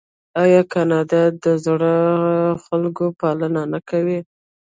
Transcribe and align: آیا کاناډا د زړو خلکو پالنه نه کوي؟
آیا 0.43 0.61
کاناډا 0.73 1.23
د 1.43 1.45
زړو 1.65 1.95
خلکو 2.65 3.05
پالنه 3.19 3.61
نه 3.73 3.79
کوي؟ 3.89 4.19